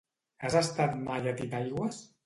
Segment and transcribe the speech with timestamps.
[0.47, 2.07] Has estat mai a Titaigües?